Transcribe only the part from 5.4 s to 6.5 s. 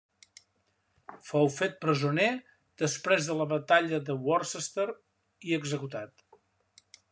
i executat.